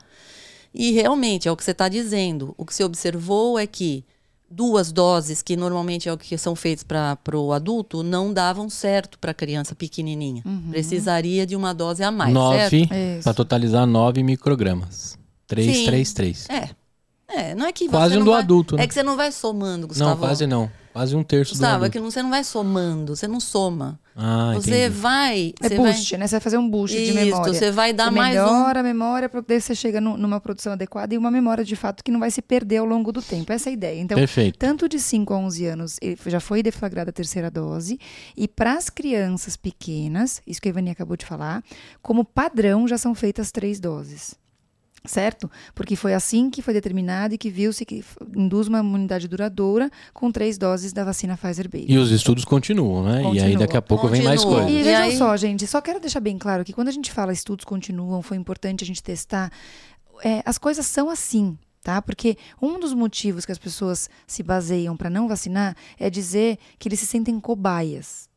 [0.74, 2.54] E realmente é o que você está dizendo.
[2.58, 4.06] O que se observou é que
[4.50, 9.18] duas doses, que normalmente é o que são feitas para o adulto, não davam certo
[9.20, 10.44] para a criança pequenininha.
[10.70, 12.74] Precisaria de uma dose a mais, certo?
[12.74, 12.78] 9,
[13.18, 13.24] Isso.
[13.24, 15.18] para totalizar 9 microgramas.
[15.48, 15.86] 3, Sim.
[15.86, 16.48] 3, 3.
[16.50, 16.70] É.
[17.34, 18.84] É, não é que Quase você um não do vai- adulto, né?
[18.84, 20.10] É que você não vai somando, Gustavo.
[20.12, 20.70] Não, quase não.
[20.92, 21.92] Quase um terço do Gustavo, é adulto.
[21.94, 23.98] que não- você não vai somando, você não soma.
[24.16, 24.90] Ah, você entendi.
[25.00, 25.54] vai.
[25.62, 26.20] É você boost, vai...
[26.20, 26.28] né?
[26.28, 27.54] Você vai fazer um boost de Isso, memória.
[27.54, 30.40] você vai dar Você mais um- melhora a memória para poder você chega nu- numa
[30.42, 33.22] produção adequada e uma memória de fato que não vai se perder ao longo do
[33.22, 33.52] tempo.
[33.54, 34.02] Essa é a ideia.
[34.02, 34.60] Então, Perfeito.
[34.60, 37.98] tanto de 5 a 11 anos ele já foi deflagrada a terceira dose
[38.36, 41.64] e para as crianças pequenas, isso que a Ivani acabou de falar,
[42.02, 44.36] como padrão já são feitas três doses.
[45.04, 45.50] Certo?
[45.74, 48.04] Porque foi assim que foi determinado e que viu-se que
[48.36, 51.86] induz uma imunidade duradoura com três doses da vacina Pfizer Baby.
[51.90, 53.24] E os estudos continuam, né?
[53.34, 54.70] E aí daqui a pouco vem mais coisas.
[54.70, 57.12] E E vejam aí- só, gente, só quero deixar bem claro que quando a gente
[57.12, 59.52] fala estudos continuam, foi importante a gente testar,
[60.24, 61.58] é, as coisas são assim.
[61.84, 62.00] Tá?
[62.00, 66.88] Porque um dos motivos que as pessoas se baseiam para não vacinar é dizer que
[66.88, 68.30] eles se sentem cobaias.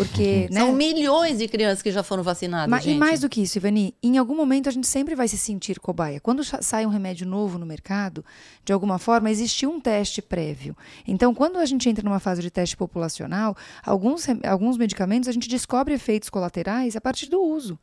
[0.00, 0.04] Ah.
[0.04, 0.60] Porque, né?
[0.60, 2.94] São milhões de crianças que já foram vacinadas, Ma- gente.
[2.94, 5.80] E mais do que isso, Ivani, em algum momento a gente sempre vai se sentir
[5.80, 6.20] cobaia.
[6.20, 8.24] Quando sai um remédio novo no mercado,
[8.64, 10.76] de alguma forma existiu um teste prévio.
[11.06, 15.48] Então, quando a gente entra numa fase de teste populacional, alguns, alguns medicamentos a gente
[15.48, 17.78] descobre efeitos colaterais a partir do uso.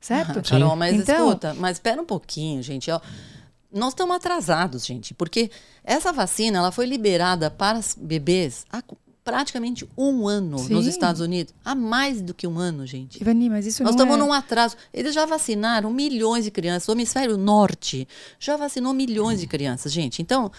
[0.00, 0.40] Certo?
[0.48, 2.90] Carol, mas Então- escuta, mas espera um pouquinho, gente.
[2.90, 3.00] ó.
[3.72, 5.50] Nós estamos atrasados, gente, porque
[5.84, 8.82] essa vacina ela foi liberada para bebês há
[9.24, 10.88] praticamente um ano nos Sim.
[10.88, 11.54] Estados Unidos.
[11.64, 13.20] Há mais do que um ano, gente.
[13.20, 14.26] Ivani, mas isso Nós não estamos é...
[14.26, 14.76] num atraso.
[14.92, 16.88] Eles já vacinaram milhões de crianças.
[16.88, 20.22] O hemisfério norte já vacinou milhões de crianças, gente.
[20.22, 20.50] Então,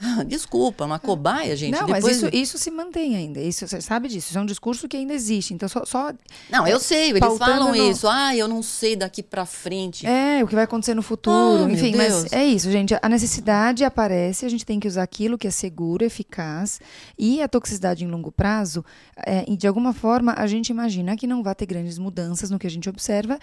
[0.26, 1.72] Desculpa, uma cobaia, gente.
[1.72, 2.16] Não, mas depois...
[2.16, 3.40] isso, isso se mantém ainda.
[3.40, 4.28] Isso, você sabe disso.
[4.28, 5.52] Isso é um discurso que ainda existe.
[5.54, 5.84] Então, só.
[5.84, 6.12] só
[6.50, 8.06] Não, eu sei, eles falam no- isso.
[8.08, 10.06] Ah, eu não sei daqui pra frente.
[10.06, 11.64] É, o que vai acontecer no futuro.
[11.64, 12.94] Ah, Enfim, mas é isso, gente.
[13.00, 16.80] A necessidade aparece, a gente tem que usar aquilo que é seguro, eficaz.
[17.18, 18.84] E a toxicidade em longo prazo,
[19.16, 22.66] é, de alguma forma, a gente imagina que não vai ter grandes mudanças no que
[22.66, 23.38] a gente observa,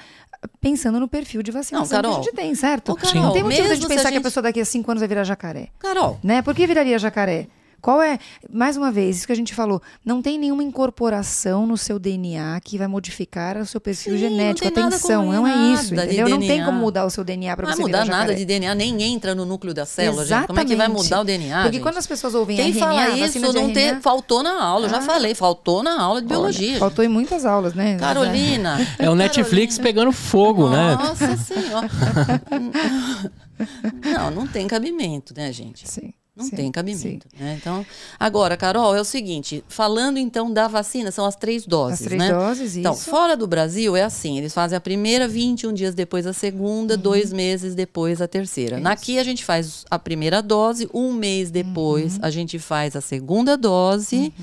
[0.61, 2.13] pensando no perfil de vacinação Não, Carol.
[2.15, 2.91] que a gente tem, certo?
[2.91, 4.41] Ô, Carol, não tem motivo da mesmo gente se a pensar que a gente- pessoa
[4.43, 5.69] daqui a cinco anos vai virar jacaré.
[5.79, 6.41] Carol, Né?
[6.45, 7.47] Por que viraria jacaré?
[7.81, 8.17] Qual é,
[8.51, 12.59] mais uma vez, isso que a gente falou, não tem nenhuma incorporação no seu DNA
[12.63, 14.71] que vai modificar o seu perfil Sim, não genético.
[14.71, 16.29] tem nada Atenção, com não é isso, nada de entendeu?
[16.29, 18.73] Não tem como mudar o seu DNA para não vai você mudar nada de DNA,
[18.73, 20.47] nem entra no núcleo da célula, gente.
[20.47, 21.03] Como é que vai Exatamente.
[21.03, 21.61] mudar o DNA?
[21.61, 21.83] Porque gente?
[21.83, 24.89] quando as pessoas ouvem Quem RNA, fala isso não RNA, ter, faltou na aula, eu
[24.89, 25.01] já Ah.
[25.01, 26.79] falei, faltou na aula de olha, biologia.
[26.79, 27.97] faltou em muitas aulas, né?
[27.97, 28.79] Carolina.
[28.97, 30.95] É o Netflix pegando fogo, né?
[30.95, 31.87] Nossa senhora.
[34.17, 35.87] não, não tem cabimento, né, gente?
[35.87, 36.11] Sim.
[36.35, 37.27] Não sim, tem cabimento.
[37.39, 37.57] Né?
[37.59, 37.85] Então,
[38.19, 42.01] agora, Carol, é o seguinte: falando então da vacina, são as três doses.
[42.01, 42.29] As três né?
[42.29, 43.09] doses, Então, isso.
[43.09, 47.31] fora do Brasil é assim: eles fazem a primeira 21 dias depois a segunda, dois
[47.31, 48.75] meses depois a terceira.
[48.75, 48.81] Uhum.
[48.81, 48.89] Isso.
[48.91, 52.19] Aqui a gente faz a primeira dose, um mês depois Uhum.
[52.23, 54.33] a gente faz a segunda dose.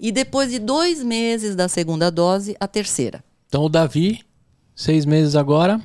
[0.00, 3.22] E depois de dois meses da segunda dose, a terceira.
[3.48, 4.20] Então o Davi,
[4.74, 5.78] seis meses agora,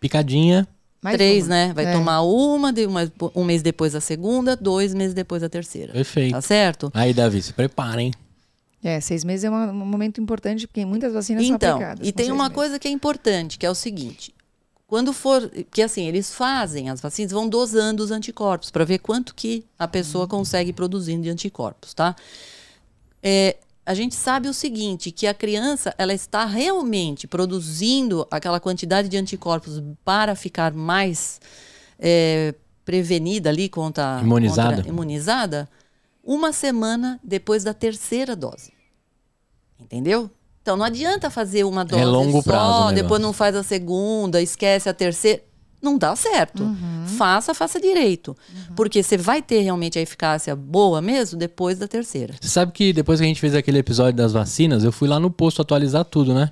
[0.00, 0.66] picadinha.
[1.00, 1.50] Mais Três, uma.
[1.50, 1.72] né?
[1.72, 1.92] Vai É.
[1.92, 5.92] tomar uma, de uma, um mês depois a segunda, dois meses depois a terceira.
[5.92, 6.32] Perfeito.
[6.32, 6.90] Tá certo?
[6.94, 8.12] Aí, Davi, se prepara, hein?
[8.82, 12.06] É, seis meses é um momento importante, porque muitas vacinas são Então, aplicadas.
[12.08, 12.54] e com tem uma meses.
[12.54, 14.34] coisa que é importante, que é o seguinte.
[14.86, 19.34] Quando for, que assim, eles fazem as vacinas, vão dosando os anticorpos para ver quanto
[19.34, 20.28] que a pessoa Uhum.
[20.30, 22.16] consegue produzindo de anticorpos, tá?
[23.22, 23.56] É,
[23.88, 29.16] a gente sabe o seguinte, que a criança ela está realmente produzindo aquela quantidade de
[29.16, 31.40] anticorpos para ficar mais
[31.98, 34.76] é, prevenida ali contra Imunizada.
[34.76, 35.66] contra- imunizada
[36.22, 38.70] uma semana depois da terceira dose.
[39.80, 40.30] Entendeu?
[40.60, 44.86] Então não adianta fazer uma dose longo só, prazo depois não faz a segunda, esquece
[44.86, 45.42] a terceira.
[45.80, 46.64] Não dá certo.
[46.64, 47.04] Uhum.
[47.06, 48.36] Faça, faça direito.
[48.74, 52.34] Porque você vai ter realmente a eficácia boa mesmo depois da terceira.
[52.40, 55.20] Você sabe que depois que a gente fez aquele episódio das vacinas, eu fui lá
[55.20, 56.50] no posto atualizar tudo, né?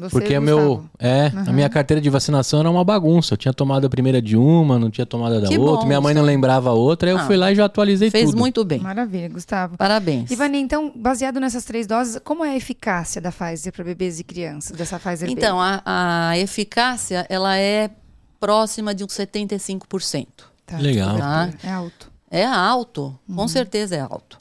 [0.00, 3.34] Você, Porque o meu, é, a minha carteira de vacinação era uma bagunça.
[3.34, 5.80] Eu tinha tomado a primeira de uma, não tinha tomado a da Que outra.
[5.82, 8.08] bom, minha mãe não lembrava a outra, aí eu Ah, fui lá e já atualizei
[8.08, 8.38] Fez tudo.
[8.38, 8.78] muito bem.
[8.78, 9.76] Maravilha, Gustavo.
[9.76, 10.30] Parabéns.
[10.30, 14.22] Ivani, então, baseado nessas três doses, como é a eficácia da Pfizer para bebês e
[14.22, 17.90] crianças, dessa Pfizer Então, a, a eficácia, ela é
[18.40, 20.26] próxima de uns 75%.
[20.66, 21.16] Tá, Legal.
[21.16, 21.58] cobertura.
[21.62, 22.12] É alto.
[22.30, 23.36] É alto, Uhum.
[23.36, 24.38] com certeza é alto.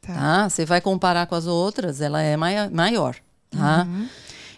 [0.00, 0.14] Tá.
[0.14, 0.48] Tá?
[0.48, 3.14] Você vai comparar com as outras, ela é mai- maior.
[3.50, 3.84] Tá?
[3.88, 4.08] Uhum.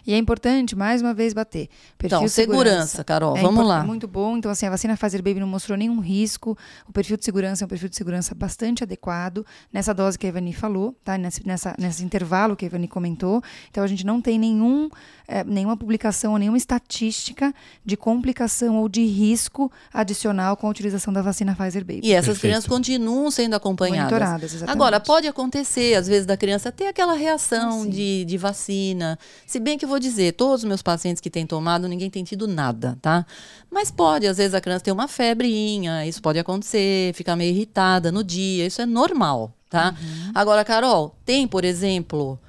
[0.05, 1.67] E é importante, mais uma vez, bater.
[1.97, 3.83] Perfil Então, de segurança, Carol, É vamos lá.
[3.83, 4.37] Muito bom.
[4.37, 6.57] Então, assim, a vacina Pfizer Baby não mostrou nenhum risco.
[6.87, 9.45] O perfil de segurança é um perfil de segurança bastante adequado.
[9.71, 11.17] Nessa dose que a Ivani falou, tá?
[11.17, 13.41] Nesse, nessa, nesse intervalo que a Ivani comentou.
[13.69, 14.89] Então, a gente não tem nenhum,
[15.27, 17.53] eh, nenhuma publicação ou nenhuma estatística
[17.85, 22.01] de complicação ou de risco adicional com a utilização da vacina Pfizer Baby.
[22.03, 22.41] E essas Perfeito.
[22.41, 24.11] crianças continuam sendo acompanhadas.
[24.11, 24.75] Monitoradas, exatamente.
[24.75, 29.17] Agora, pode acontecer, às vezes, da criança ter aquela reação Ah, de, de vacina.
[29.45, 32.47] Se bem que vou dizer, todos os meus pacientes que têm tomado, ninguém tem tido
[32.47, 33.25] nada, tá?
[33.69, 38.11] Mas pode, às vezes, a criança ter uma febrinha, isso pode acontecer, ficar meio irritada
[38.11, 39.95] no dia, isso é normal, tá?
[40.01, 40.31] Uhum.
[40.33, 42.39] Agora, Carol, tem, por exemplo,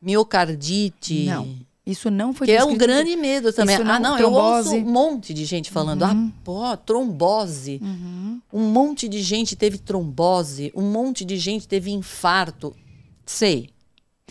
[0.00, 1.24] miocardite.
[1.24, 1.68] Não.
[1.86, 3.74] Isso não foi Que é um descrito- grande medo também.
[3.74, 4.76] Isso ah, não- não, eu ouço trombose.
[4.76, 6.14] um monte de gente falando, ah,
[6.44, 7.80] pô, trombose.
[7.82, 8.40] Uhum.
[8.52, 12.76] Um monte de gente teve trombose, um monte de gente teve infarto.
[13.24, 13.70] Sei.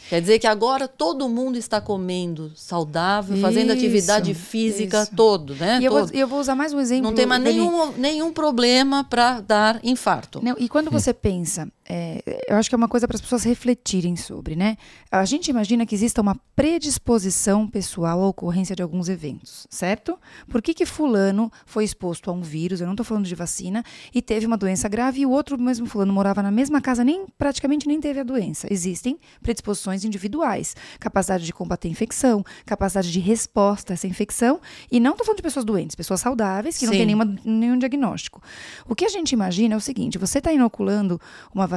[0.10, 5.16] Quer dizer que agora todo mundo está comendo saudável, fazendo Isso, atividade física isso.
[5.16, 5.80] todo, né?
[5.82, 6.16] E eu vou, Todo.
[6.16, 7.04] eu vou usar mais um exemplo.
[7.04, 10.40] Não tem mais nenhum, nenhum problema para dar infarto.
[10.44, 13.44] Não, e quando você pensa, é, eu acho que é uma coisa para as pessoas
[13.44, 14.76] refletirem sobre, né?
[15.10, 20.20] A gente imagina que exista uma predisposição pessoal à ocorrência de alguns eventos, certo?
[20.50, 23.86] Por que que fulano foi exposto a um vírus, eu não estou falando de vacina,
[24.14, 27.26] e teve uma doença grave e o outro mesmo fulano morava na mesma casa, nem
[27.38, 28.68] praticamente nem teve a doença.
[28.70, 34.60] Existem predisposições individuais, capacidade de combater a infecção, capacidade de resposta a essa infecção,
[34.92, 36.98] e não estou falando de pessoas doentes, pessoas saudáveis que não Sim.
[36.98, 38.42] têm nenhuma, nenhum diagnóstico.
[38.86, 41.22] O que a gente imagina é o seguinte: você está inoculando
[41.54, 41.77] uma vacina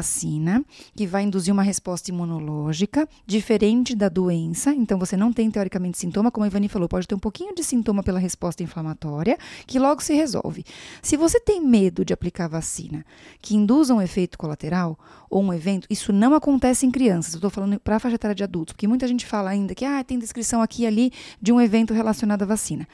[0.95, 6.31] que vai induzir uma resposta imunológica diferente da doença, então você não tem teoricamente sintoma,
[6.31, 10.03] como a Ivani falou, pode ter um pouquinho de sintoma pela resposta inflamatória, que logo
[10.03, 10.65] se resolve.
[11.03, 13.05] Se você tem medo de aplicar vacina
[13.41, 17.35] que induza um efeito colateral ou um evento, isso não acontece em crianças.
[17.35, 19.85] Eu estou falando para a faixa etária de adultos, porque muita gente fala ainda que
[19.85, 22.87] ah, tem descrição aqui e ali de um evento relacionado à vacina.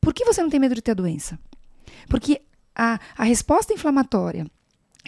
[0.00, 1.38] Por que você não tem medo de ter a doença?
[2.08, 2.42] Porque
[2.74, 4.46] a, a resposta inflamatória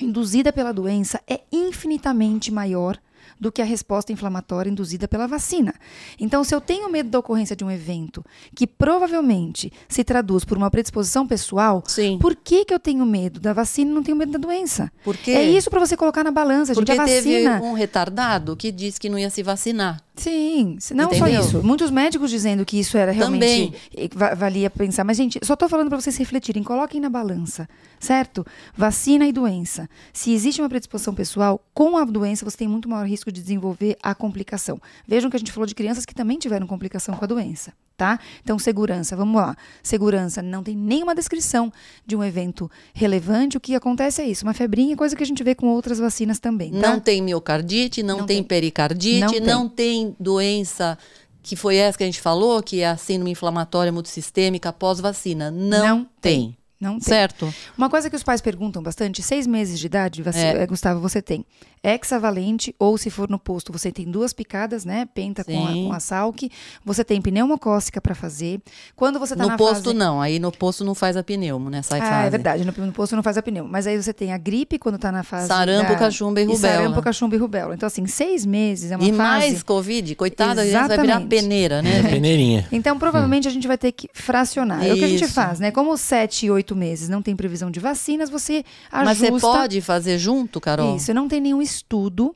[0.00, 2.98] induzida pela doença é infinitamente maior
[3.40, 5.72] do que a resposta inflamatória induzida pela vacina.
[6.18, 10.56] Então, se eu tenho medo da ocorrência de um evento que provavelmente se traduz por
[10.56, 12.18] uma predisposição pessoal, Sim.
[12.20, 14.90] por que, que eu tenho medo da vacina e não tenho medo da doença?
[15.04, 16.84] Porque, É isso para você colocar na balança, gente.
[16.84, 17.60] porque A teve vacina.
[17.62, 20.02] um retardado que disse que não ia se vacinar.
[20.18, 21.18] Sim, não Entendeu?
[21.18, 21.62] só isso.
[21.62, 24.10] Muitos médicos dizendo que isso era realmente Também.
[24.14, 25.04] va- valia pensar.
[25.04, 27.68] Mas, gente, só estou falando para vocês refletirem, coloquem na balança,
[28.00, 28.44] certo?
[28.76, 29.88] Vacina e doença.
[30.12, 33.96] Se existe uma predisposição pessoal, com a doença você tem muito maior risco de desenvolver
[34.02, 34.80] a complicação.
[35.06, 38.18] Vejam que a gente falou de crianças que também tiveram complicação com a doença, tá?
[38.42, 39.54] Então, segurança, vamos lá.
[39.82, 41.70] Segurança, não tem nenhuma descrição
[42.06, 43.56] de um evento relevante.
[43.56, 46.38] O que acontece é isso, uma febrinha, coisa que a gente vê com outras vacinas
[46.38, 46.78] também, tá?
[46.78, 48.44] Não tem miocardite, não, Não tem, tem.
[48.44, 50.06] pericardite, Não não tem.
[50.12, 50.16] tem.
[50.18, 50.96] doença
[51.42, 55.50] que foi essa que a gente falou, que é a síndrome inflamatória multissistêmica pós-vacina.
[55.50, 56.56] Não, Não tem.
[56.80, 57.00] Não tem.
[57.00, 57.52] Certo?
[57.76, 60.62] Uma coisa que os pais perguntam bastante, seis meses de idade, você, É.
[60.62, 61.44] eh, Gustavo, você tem
[61.82, 65.06] hexavalente, ou se for no posto, você tem duas picadas, né?
[65.14, 66.50] Penta com a, com a salque.
[66.84, 68.60] Você tem pneumocócica para fazer.
[68.96, 69.96] Quando você tá no na posto fase...
[69.96, 72.26] não, aí no posto não faz a pneumo nessa Ah, fase.
[72.26, 73.68] é verdade, no, no posto não faz a pneumo.
[73.70, 75.98] Mas aí você tem a gripe quando tá na fase Sarampo, da...
[75.98, 76.76] cachumba e rubéola.
[76.78, 77.74] sarampo, cachumba e rubéola.
[77.74, 79.16] Então, assim, seis meses é uma E fase...
[79.18, 81.28] mais Covid, coitada, a criança vai virar Exatamente.
[81.28, 81.90] peneira, né?
[81.98, 82.10] É gente?
[82.12, 82.68] peneirinha.
[82.72, 84.84] Então, provavelmente a gente vai ter que fracionar.
[84.84, 85.34] É o que a gente Isso.
[85.34, 85.70] faz, né?
[85.70, 89.30] Como sete e oito meses não tem previsão de vacinas, você Mas ajusta...
[89.32, 90.96] você pode fazer junto, Carol?
[90.96, 92.34] Isso, não tem nenhum estudo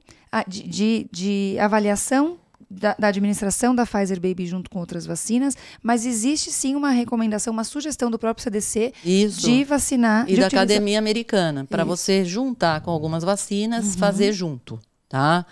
[0.48, 2.38] de, de, de avaliação
[2.70, 7.52] da, da administração da Pfizer Baby junto com outras vacinas, mas existe sim uma recomendação,
[7.52, 9.42] uma sugestão do próprio CDC Isso.
[9.42, 10.24] de vacinar.
[10.24, 11.82] e de da utilizar- Academia Americana, para.
[11.82, 11.88] Uhum.
[11.88, 15.44] você juntar com algumas vacinas, fazer junto, tá?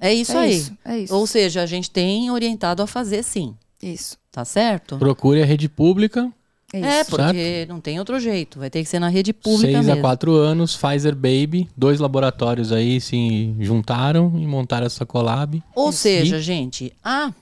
[0.00, 0.56] É isso é aí.
[0.56, 1.14] Isso, é isso.
[1.14, 4.16] Ou seja, a gente tem orientado a fazer sim, Isso.
[4.32, 4.96] tá certo?
[4.98, 6.32] Procure a rede pública,
[6.72, 6.86] É, isso.
[6.88, 9.82] É, porque não tem outro jeito, vai ter que ser na rede pública 6 a
[9.82, 10.00] mesmo.
[10.00, 11.68] 4 anos, Pfizer Baby.
[11.76, 15.62] Dois laboratórios aí se juntaram e montaram essa collab.
[15.74, 15.98] Ou Isso.
[15.98, 17.32] seja, gente, a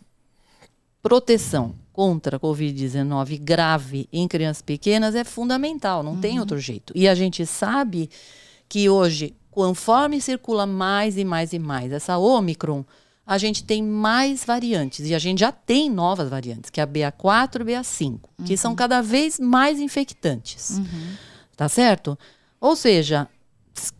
[1.02, 6.20] proteção contra a Covid-19 grave em crianças pequenas é fundamental, não Uhum.
[6.20, 6.92] tem outro jeito.
[6.96, 8.08] E a gente sabe
[8.68, 12.84] que hoje, conforme circula mais e mais e mais essa Omicron,
[13.30, 15.08] a gente tem mais variantes.
[15.08, 18.56] E a gente já tem novas variantes, que é a BA4 e BA5, que Uhum.
[18.56, 20.80] são cada vez mais infectantes.
[21.56, 22.18] Tá certo?
[22.60, 23.28] Ou seja,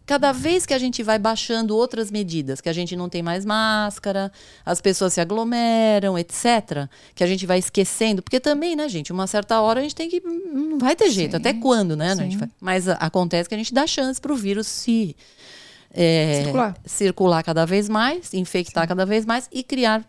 [0.04, 3.44] cada vez que a gente vai baixando outras medidas, que a gente não tem mais
[3.44, 4.32] máscara,
[4.66, 9.28] as pessoas se aglomeram, etc., que a gente vai esquecendo, porque também, né, gente, uma
[9.28, 10.20] certa hora a gente tem que.
[10.20, 12.10] Não vai ter jeito, Sim, até quando, né?
[12.10, 15.14] a gente vai- mas acontece que a gente dá chance para o vírus se.
[15.92, 16.76] É, Circular.
[16.84, 20.04] circular cada vez mais, infectar cada vez mais e criar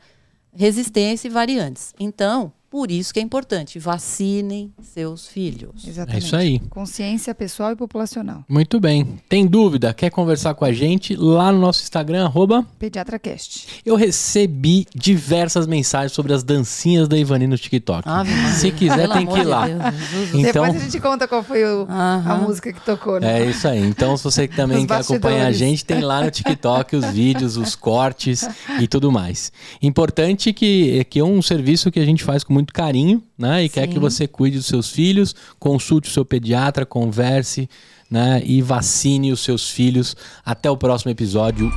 [0.54, 1.94] resistência e variantes.
[2.00, 5.86] Então, por isso que é importante, vacinem seus filhos.
[5.86, 6.24] Exatamente.
[6.24, 6.60] É isso aí.
[6.70, 8.46] Consciência pessoal e populacional.
[8.48, 9.20] Muito bem.
[9.28, 9.94] Tem dúvida?
[9.94, 11.14] Quer conversar com a gente?
[11.18, 13.82] Lá no nosso Instagram, arroba, PediatraCast.
[13.86, 18.08] eu recebi diversas mensagens sobre as dancinhas da Ivani no TikTok.
[18.08, 18.48] Maria.
[18.54, 19.68] Se quiser, tem que ir de lá.
[19.68, 20.34] Jesus.
[20.34, 23.42] Então- Depois a gente conta qual foi o- a música que tocou, né?
[23.42, 23.80] É isso aí.
[23.86, 27.76] Então, se você também quer acompanhar a gente, tem lá no TikTok os vídeos, os
[27.76, 28.48] cortes
[28.80, 29.52] e tudo mais.
[29.82, 33.64] Importante que, que é um serviço que a gente faz com muito carinho, né?
[33.64, 37.70] E quer que você cuide dos seus filhos, consulte o seu pediatra, converse,
[38.10, 38.42] né?
[38.46, 40.16] E vacine os seus filhos.
[40.46, 41.72] Até o próximo episódio.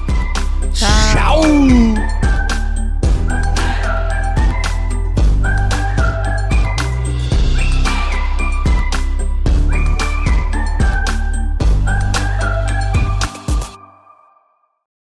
[0.72, 2.33] Tchau!